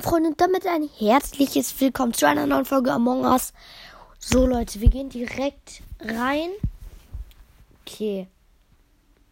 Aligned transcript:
lieben 0.00 0.02
Freunde, 0.02 0.34
damit 0.36 0.66
ein 0.66 0.88
herzliches 0.98 1.78
Willkommen 1.78 2.14
zu 2.14 2.26
einer 2.26 2.46
neuen 2.46 2.64
Folge 2.64 2.92
Among 2.92 3.24
Us. 3.24 3.52
So 4.18 4.46
Leute, 4.46 4.80
wir 4.80 4.88
gehen 4.88 5.10
direkt 5.10 5.82
rein. 6.00 6.50
Okay. 7.82 8.26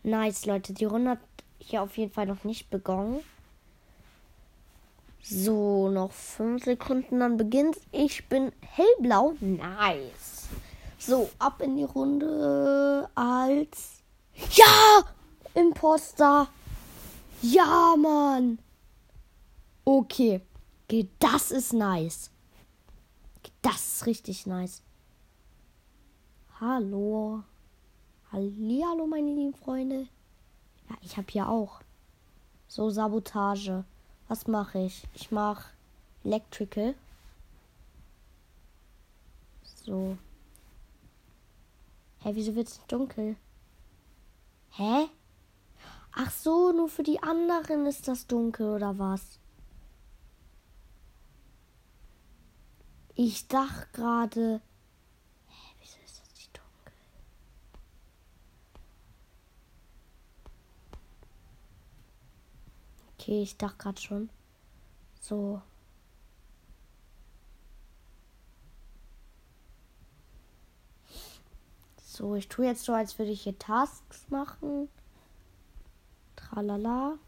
Nice, 0.03 0.45
Leute. 0.45 0.75
Die 0.75 0.85
Runde 0.85 1.13
hat 1.13 1.21
hier 1.59 1.83
auf 1.83 1.97
jeden 1.97 2.13
Fall 2.13 2.27
noch 2.27 2.45
nicht 2.45 2.69
begonnen. 2.69 3.21
So, 5.23 5.89
noch 5.89 6.13
fünf 6.13 6.65
Sekunden, 6.65 7.21
dann 7.21 7.37
beginnt. 7.37 7.79
Ich 7.93 8.29
bin 8.29 8.53
hellblau. 8.61 9.35
Nice. 9.41 10.49
So, 10.99 11.31
ab 11.39 11.63
in 11.63 11.77
die 11.77 11.85
Runde 11.85 13.09
als... 13.15 14.03
Ja! 14.53 15.03
Imposter. 15.55 16.49
Ja, 17.41 17.95
Mann. 17.97 18.59
Okay. 19.85 20.43
Das 21.19 21.51
ist 21.51 21.75
nice. 21.75 22.31
Das 23.61 23.77
ist 23.77 24.07
richtig 24.07 24.47
nice. 24.47 24.83
Hallo. 26.61 27.43
Hallo, 28.33 29.07
meine 29.07 29.35
lieben 29.35 29.55
Freunde. 29.55 30.09
Ja, 30.89 30.97
ich 31.03 31.17
habe 31.19 31.27
hier 31.31 31.49
auch. 31.49 31.83
So, 32.69 32.89
Sabotage. 32.89 33.85
Was 34.29 34.47
mache 34.47 34.79
ich? 34.79 35.07
Ich 35.15 35.31
mache 35.31 35.71
Electrical. 36.25 36.95
So. 39.63 40.17
Hä, 42.21 42.31
wieso 42.33 42.55
wird 42.55 42.69
es 42.69 42.81
dunkel? 42.89 43.37
Hä? 44.71 45.09
Ach 46.13 46.31
so, 46.31 46.73
nur 46.73 46.89
für 46.89 47.03
die 47.03 47.23
anderen 47.23 47.87
ist 47.87 48.09
das 48.09 48.27
dunkel 48.27 48.75
oder 48.75 48.99
was? 48.99 49.39
Ich 53.21 53.49
dachte 53.49 53.89
gerade. 53.95 54.61
Hä, 55.49 55.75
wieso 55.81 55.99
ist 56.05 56.21
das 56.21 56.29
nicht 56.37 56.57
dunkel? 56.57 56.95
Okay, 63.15 63.43
ich 63.43 63.57
dachte 63.57 63.77
gerade 63.77 64.01
schon. 64.01 64.31
So. 65.21 65.61
So, 72.05 72.37
ich 72.37 72.47
tue 72.47 72.67
jetzt 72.67 72.85
so, 72.85 72.93
als 72.93 73.19
würde 73.19 73.33
ich 73.33 73.43
hier 73.43 73.59
Tasks 73.59 74.31
machen. 74.31 74.89
Tralala. 76.37 77.19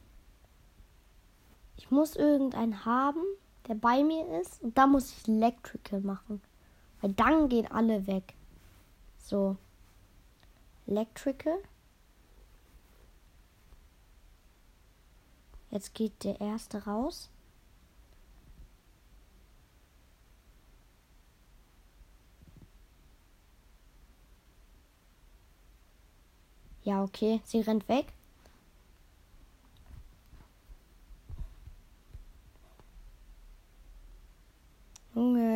Ich 1.76 1.90
muss 1.90 2.14
irgendeinen 2.14 2.84
haben 2.84 3.24
der 3.68 3.74
bei 3.74 4.02
mir 4.02 4.40
ist. 4.40 4.62
Und 4.62 4.76
da 4.76 4.86
muss 4.86 5.12
ich 5.12 5.28
Electrical 5.28 6.00
machen. 6.00 6.40
Weil 7.00 7.12
dann 7.12 7.48
gehen 7.48 7.70
alle 7.70 8.06
weg. 8.06 8.34
So. 9.18 9.56
Electrical. 10.86 11.58
Jetzt 15.70 15.94
geht 15.94 16.24
der 16.24 16.40
erste 16.40 16.84
raus. 16.84 17.30
Ja, 26.82 27.04
okay. 27.04 27.40
Sie 27.44 27.60
rennt 27.60 27.88
weg. 27.88 28.12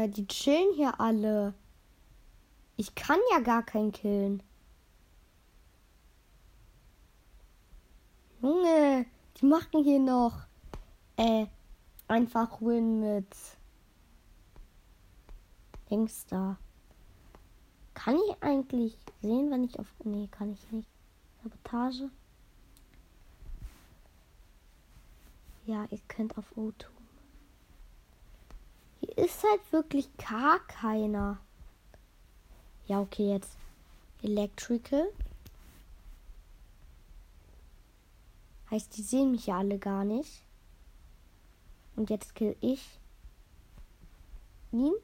Junge, 0.05 0.09
die 0.11 0.27
chillen 0.27 0.75
hier 0.75 1.01
alle. 1.01 1.55
Ich 2.77 2.95
kann 2.95 3.19
ja 3.33 3.41
gar 3.41 3.63
keinen 3.63 3.93
killen. 3.93 4.43
Junge, 8.43 9.07
die 9.37 9.47
machen 9.47 9.83
hier 9.83 10.01
noch 10.01 10.47
äh, 11.17 11.47
einfach 12.09 12.61
Win 12.61 13.01
mit 13.01 13.27
da. 16.29 16.59
Kann 17.95 18.17
ich 18.17 18.43
eigentlich 18.43 18.99
sehen, 19.23 19.51
wenn 19.51 19.63
ich 19.63 19.79
auf. 19.79 19.87
Nee, 20.03 20.29
kann 20.29 20.53
ich 20.53 20.73
nicht. 20.73 20.89
Sabotage. 21.43 22.11
Ja, 25.67 25.87
ihr 25.91 26.01
könnt 26.09 26.37
auf 26.37 26.45
O2 26.57 26.87
ist 29.17 29.43
halt 29.43 29.73
wirklich 29.73 30.09
gar 30.17 30.59
keiner. 30.67 31.39
Ja, 32.87 33.01
okay, 33.01 33.31
jetzt 33.31 33.57
Electrical. 34.23 35.07
Heißt, 38.71 38.97
die 38.97 39.03
sehen 39.03 39.33
mich 39.33 39.47
ja 39.47 39.59
alle 39.59 39.79
gar 39.79 40.05
nicht. 40.05 40.43
Und 41.97 42.11
jetzt 42.11 42.35
kill 42.35 42.57
ich 42.61 42.99
ihn. 44.73 44.95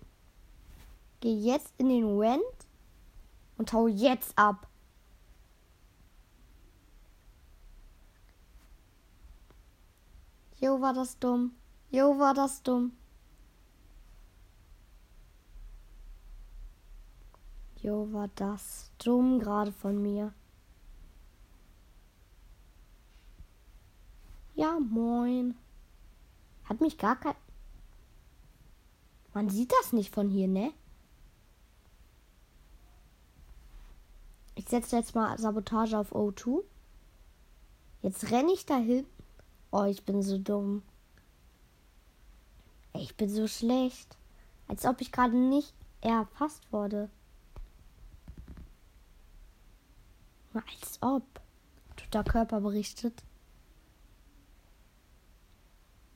Gehe 1.21 1.37
jetzt 1.37 1.73
in 1.79 1.91
den 1.91 2.19
Wend 2.19 2.43
und 3.59 3.73
hau 3.73 3.87
jetzt 3.87 4.37
ab. 4.37 4.67
Jo, 10.59 10.81
war 10.81 10.95
das 10.95 11.19
dumm. 11.19 11.55
Jo, 11.91 12.19
war 12.19 12.35
das 12.35 12.63
dumm. 12.63 12.93
Jo, 17.83 18.13
war 18.13 18.29
das 18.35 18.91
dumm 18.99 19.41
gerade 19.41 19.73
von 19.73 20.01
mir. 20.03 20.35
Ja, 24.55 24.79
moin. 24.79 25.55
Hat 26.65 26.83
mich 26.83 26.99
gar 26.99 27.17
kein. 27.17 27.35
Man 29.33 29.49
sieht 29.49 29.73
das 29.73 29.95
nicht 29.95 30.15
von 30.15 30.29
hier, 30.29 30.49
ne? 30.49 30.75
Ich 34.57 34.69
setze 34.69 34.97
jetzt 34.97 35.15
mal 35.15 35.39
Sabotage 35.39 35.97
auf 35.97 36.13
O2. 36.15 36.63
Jetzt 38.03 38.31
renne 38.31 38.53
ich 38.53 38.67
dahin. 38.67 39.07
Oh, 39.71 39.85
ich 39.85 40.05
bin 40.05 40.23
so 40.23 40.37
dumm. 40.37 40.83
Ich 42.93 43.17
bin 43.17 43.31
so 43.31 43.47
schlecht. 43.47 44.19
Als 44.69 44.85
ob 44.85 45.01
ich 45.01 45.13
gerade 45.13 45.37
nicht 45.37 45.73
erfasst 46.03 46.71
wurde. 46.73 47.09
Als 50.55 50.99
ob. 51.03 51.25
Toter 51.97 52.25
Körper 52.25 52.61
berichtet. 52.61 53.23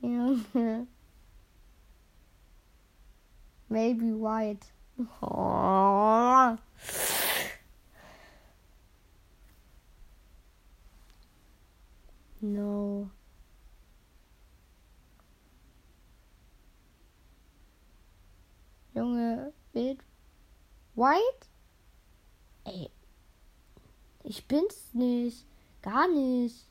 Junge. 0.01 0.45
Maybe 3.69 4.13
white. 4.13 4.73
Oh. 5.21 6.57
No. 12.45 13.11
Junge, 18.95 19.53
Bild. 19.73 20.03
White? 20.95 21.49
Ey, 22.67 22.91
ich 24.25 24.47
bin's 24.47 24.93
nicht. 24.93 25.45
Gar 25.83 26.09
nicht. 26.09 26.67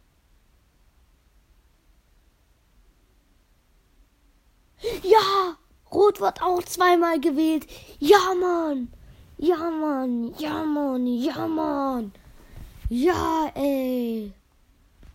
Ja! 5.03 5.57
Rot 5.91 6.19
wird 6.19 6.41
auch 6.41 6.63
zweimal 6.63 7.19
gewählt. 7.19 7.67
Ja, 7.99 8.33
Mann. 8.33 8.91
Ja, 9.37 9.69
Mann. 9.69 10.33
Ja, 10.39 10.65
Mann. 10.65 11.05
Ja, 11.05 11.47
Mann. 11.47 12.11
Ja, 12.89 13.51
ey. 13.55 14.33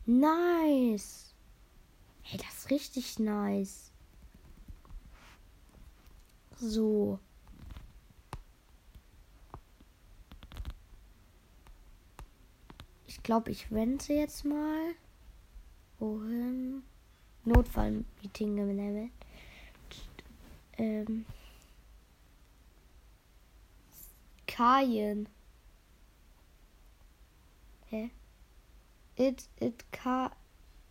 Nice. 0.06 1.34
Hey, 2.22 2.38
das 2.38 2.58
ist 2.58 2.70
richtig 2.70 3.18
nice. 3.18 3.90
So. 6.60 7.18
Glaube, 13.28 13.50
ich 13.50 13.70
wende 13.70 14.14
jetzt 14.14 14.46
mal. 14.46 14.94
Wohin? 15.98 16.82
Notfallmeeting 17.44 18.56
gemeldet. 18.56 19.12
Ähm. 20.78 21.26
Kajen. 24.46 25.28
Hä? 27.90 28.10
It, 29.16 29.46
it, 29.60 29.92
ka, 29.92 30.30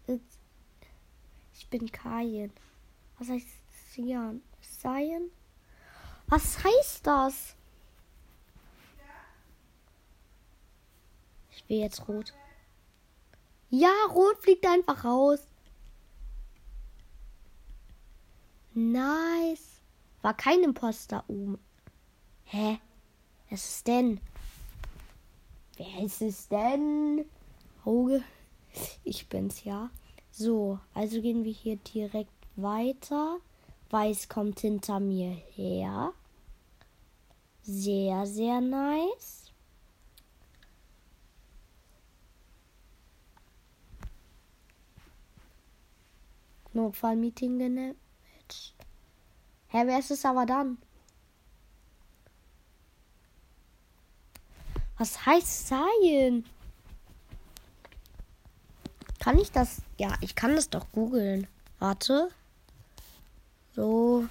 it. 0.06 0.22
Ich 1.56 1.68
bin 1.72 1.92
Kajen. 1.92 2.52
Was 3.18 3.30
heißt 3.30 3.48
Seien. 3.96 4.44
Seien? 4.62 5.32
Was 6.28 6.64
heißt 6.64 7.08
das? 7.08 7.57
Ich 11.58 11.68
will 11.68 11.80
jetzt 11.80 12.08
rot. 12.08 12.34
Ja, 13.72 13.92
rot 14.14 14.38
fliegt 14.40 14.66
einfach 14.66 15.04
raus. 15.04 15.40
Nice. 18.76 19.82
War 20.22 20.36
kein 20.36 20.62
Imposter 20.64 21.24
oben. 21.28 21.58
Hä? 22.44 22.80
Was 23.50 23.68
ist 23.68 23.88
denn? 23.88 24.20
Wer 25.78 26.04
ist 26.04 26.22
es 26.22 26.48
denn? 26.48 27.26
Auge. 27.84 28.24
Ich 29.04 29.28
bin's 29.28 29.64
ja. 29.64 29.90
So, 30.30 30.80
also 30.94 31.22
gehen 31.22 31.44
wir 31.44 31.52
hier 31.54 31.78
direkt 31.78 32.48
weiter. 32.56 33.40
Weiß 33.90 34.30
kommt 34.30 34.60
hinter 34.60 35.00
mir 35.00 35.32
her. 35.56 36.14
Sehr, 37.64 38.28
sehr 38.28 38.62
nice. 38.62 39.47
Notfallmeeting 46.78 47.58
gematcht. 47.58 48.76
Hä, 49.70 49.84
wer 49.86 50.00
ist 50.00 50.12
es 50.12 50.24
aber 50.26 50.46
dann? 50.46 50.78
Was 54.98 55.26
heißt 55.26 55.68
sein? 55.68 56.46
Kann 59.20 59.40
ich 59.40 59.52
das? 59.52 59.82
Ja, 59.98 60.16
ich 60.22 60.36
kann 60.36 60.56
das 60.56 60.70
doch 60.70 60.86
googeln. 60.92 61.48
Warte. 61.80 62.30
So. 63.76 64.28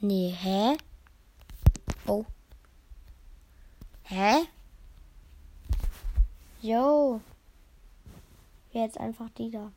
Nee, 0.00 0.34
hä? 0.36 0.76
Oh. 2.06 2.24
Hä? 4.02 4.46
Jo. 6.70 7.20
Jetzt 8.70 8.96
einfach 8.98 9.28
die 9.30 9.50
da. 9.50 9.72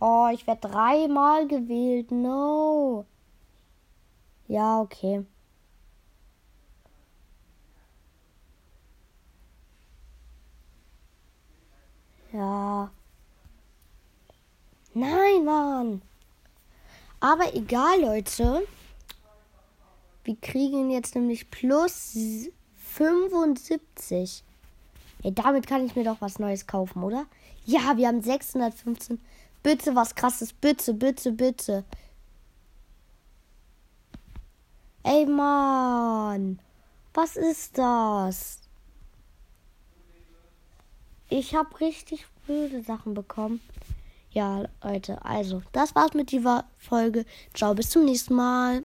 Oh, 0.00 0.28
ich 0.32 0.44
werde 0.44 0.68
dreimal 0.68 1.46
gewählt. 1.46 2.10
No. 2.10 3.04
Ja, 4.48 4.80
okay. 4.80 5.24
Ja. 12.32 12.90
Nein, 14.94 15.44
Mann. 15.44 16.02
Aber 17.20 17.54
egal, 17.54 18.00
Leute. 18.00 18.66
Wir 20.24 20.36
kriegen 20.40 20.90
jetzt 20.90 21.14
nämlich 21.14 21.48
plus 21.52 22.16
75. 22.78 24.42
Ey, 25.24 25.32
damit 25.32 25.66
kann 25.66 25.84
ich 25.86 25.96
mir 25.96 26.04
doch 26.04 26.20
was 26.20 26.38
Neues 26.38 26.66
kaufen, 26.66 27.02
oder? 27.02 27.24
Ja, 27.64 27.96
wir 27.96 28.08
haben 28.08 28.20
615. 28.20 29.18
Bitte 29.62 29.96
was 29.96 30.14
krasses. 30.14 30.52
Bitte, 30.52 30.92
bitte, 30.92 31.32
bitte. 31.32 31.84
Ey, 35.02 35.24
Mann. 35.24 36.58
Was 37.14 37.36
ist 37.36 37.78
das? 37.78 38.60
Ich 41.30 41.54
habe 41.54 41.80
richtig 41.80 42.26
blöde 42.46 42.82
Sachen 42.82 43.14
bekommen. 43.14 43.62
Ja, 44.30 44.64
Leute, 44.82 45.24
also, 45.24 45.62
das 45.72 45.94
war's 45.94 46.12
mit 46.12 46.32
dieser 46.32 46.66
Folge. 46.76 47.24
Ciao, 47.54 47.72
bis 47.74 47.88
zum 47.88 48.04
nächsten 48.04 48.34
Mal. 48.34 48.82